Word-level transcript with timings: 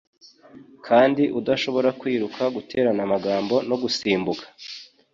kandi 0.87 1.23
udashobora 1.39 1.89
kwiruka 1.99 2.43
guterana 2.55 3.01
amagambo 3.07 3.55
no 3.69 3.75
gusimbuka 3.83 4.45